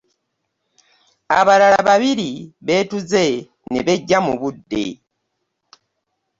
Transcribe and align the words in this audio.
Abalala 1.39 1.79
babiri 1.89 2.29
beetuze 2.65 3.23
ne 3.71 3.79
beggya 3.87 4.17
mu 4.25 4.33
budde. 4.41 4.83